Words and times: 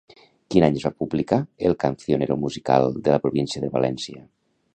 Quin 0.53 0.63
any 0.67 0.77
es 0.79 0.85
va 0.87 0.91
publicar 1.03 1.39
el 1.69 1.77
Cancionero 1.85 2.39
Musical 2.47 2.87
de 3.09 3.15
la 3.17 3.21
província 3.27 3.63
de 3.67 3.71
València? 3.79 4.27